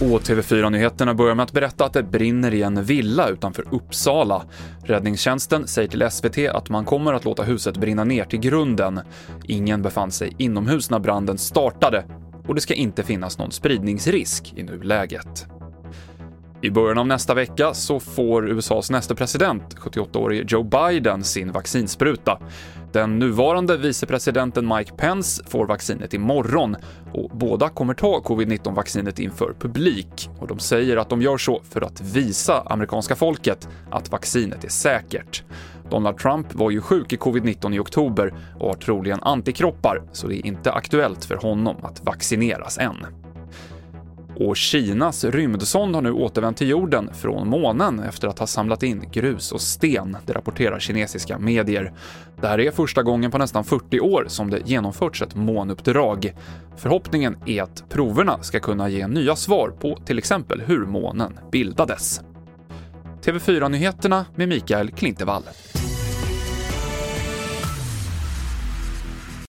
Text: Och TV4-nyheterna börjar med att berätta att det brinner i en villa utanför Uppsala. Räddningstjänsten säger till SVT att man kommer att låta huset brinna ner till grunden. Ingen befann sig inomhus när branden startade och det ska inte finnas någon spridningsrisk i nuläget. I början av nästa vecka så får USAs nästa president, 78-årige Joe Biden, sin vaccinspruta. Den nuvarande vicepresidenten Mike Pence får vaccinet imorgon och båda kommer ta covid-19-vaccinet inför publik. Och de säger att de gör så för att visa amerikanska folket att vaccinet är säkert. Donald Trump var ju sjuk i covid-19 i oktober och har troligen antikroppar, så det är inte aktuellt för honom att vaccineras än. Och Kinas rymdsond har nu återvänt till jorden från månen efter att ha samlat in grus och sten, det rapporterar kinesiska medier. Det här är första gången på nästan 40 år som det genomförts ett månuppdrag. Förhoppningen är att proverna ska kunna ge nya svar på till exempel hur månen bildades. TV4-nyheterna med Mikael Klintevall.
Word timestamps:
Och 0.00 0.20
TV4-nyheterna 0.20 1.14
börjar 1.14 1.34
med 1.34 1.44
att 1.44 1.52
berätta 1.52 1.84
att 1.84 1.92
det 1.92 2.02
brinner 2.02 2.54
i 2.54 2.62
en 2.62 2.84
villa 2.84 3.28
utanför 3.28 3.64
Uppsala. 3.70 4.42
Räddningstjänsten 4.84 5.66
säger 5.66 5.88
till 5.88 6.10
SVT 6.10 6.38
att 6.38 6.70
man 6.70 6.84
kommer 6.84 7.12
att 7.12 7.24
låta 7.24 7.42
huset 7.42 7.76
brinna 7.76 8.04
ner 8.04 8.24
till 8.24 8.40
grunden. 8.40 9.00
Ingen 9.44 9.82
befann 9.82 10.10
sig 10.10 10.34
inomhus 10.38 10.90
när 10.90 10.98
branden 10.98 11.38
startade 11.38 12.04
och 12.46 12.54
det 12.54 12.60
ska 12.60 12.74
inte 12.74 13.02
finnas 13.02 13.38
någon 13.38 13.52
spridningsrisk 13.52 14.54
i 14.56 14.62
nuläget. 14.62 15.46
I 16.62 16.70
början 16.70 16.98
av 16.98 17.06
nästa 17.06 17.34
vecka 17.34 17.74
så 17.74 18.00
får 18.00 18.50
USAs 18.50 18.90
nästa 18.90 19.14
president, 19.14 19.76
78-årige 19.76 20.44
Joe 20.48 20.62
Biden, 20.62 21.24
sin 21.24 21.52
vaccinspruta. 21.52 22.38
Den 22.92 23.18
nuvarande 23.18 23.76
vicepresidenten 23.76 24.68
Mike 24.76 24.92
Pence 24.92 25.44
får 25.46 25.66
vaccinet 25.66 26.14
imorgon 26.14 26.76
och 27.12 27.30
båda 27.30 27.68
kommer 27.68 27.94
ta 27.94 28.20
covid-19-vaccinet 28.20 29.18
inför 29.18 29.54
publik. 29.58 30.30
Och 30.38 30.46
de 30.46 30.58
säger 30.58 30.96
att 30.96 31.10
de 31.10 31.22
gör 31.22 31.38
så 31.38 31.60
för 31.70 31.80
att 31.80 32.00
visa 32.00 32.62
amerikanska 32.66 33.16
folket 33.16 33.68
att 33.90 34.12
vaccinet 34.12 34.64
är 34.64 34.68
säkert. 34.68 35.44
Donald 35.90 36.18
Trump 36.18 36.54
var 36.54 36.70
ju 36.70 36.80
sjuk 36.80 37.12
i 37.12 37.16
covid-19 37.16 37.74
i 37.74 37.78
oktober 37.78 38.34
och 38.58 38.68
har 38.68 38.74
troligen 38.74 39.22
antikroppar, 39.22 40.02
så 40.12 40.26
det 40.26 40.36
är 40.36 40.46
inte 40.46 40.72
aktuellt 40.72 41.24
för 41.24 41.36
honom 41.36 41.76
att 41.82 42.04
vaccineras 42.04 42.78
än. 42.78 43.06
Och 44.40 44.56
Kinas 44.56 45.24
rymdsond 45.24 45.94
har 45.94 46.02
nu 46.02 46.12
återvänt 46.12 46.56
till 46.56 46.68
jorden 46.68 47.10
från 47.14 47.48
månen 47.48 48.00
efter 48.00 48.28
att 48.28 48.38
ha 48.38 48.46
samlat 48.46 48.82
in 48.82 49.10
grus 49.12 49.52
och 49.52 49.60
sten, 49.60 50.16
det 50.26 50.32
rapporterar 50.32 50.78
kinesiska 50.78 51.38
medier. 51.38 51.92
Det 52.40 52.48
här 52.48 52.60
är 52.60 52.70
första 52.70 53.02
gången 53.02 53.30
på 53.30 53.38
nästan 53.38 53.64
40 53.64 54.00
år 54.00 54.24
som 54.28 54.50
det 54.50 54.60
genomförts 54.64 55.22
ett 55.22 55.34
månuppdrag. 55.34 56.34
Förhoppningen 56.76 57.36
är 57.46 57.62
att 57.62 57.84
proverna 57.88 58.42
ska 58.42 58.60
kunna 58.60 58.88
ge 58.88 59.06
nya 59.06 59.36
svar 59.36 59.70
på 59.80 59.98
till 60.04 60.18
exempel 60.18 60.62
hur 60.66 60.86
månen 60.86 61.38
bildades. 61.52 62.20
TV4-nyheterna 63.22 64.24
med 64.34 64.48
Mikael 64.48 64.90
Klintevall. 64.90 65.42